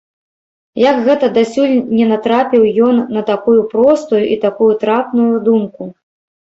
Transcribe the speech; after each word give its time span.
Як 0.83 0.95
гэта 1.07 1.29
дасюль 1.35 1.75
не 1.99 2.07
натрапіў 2.13 2.63
ён 2.87 2.95
на 3.19 3.25
такую 3.31 3.55
простую 3.77 4.25
і 4.25 4.35
такую 4.49 4.73
трапную 4.85 5.33
думку! 5.53 5.83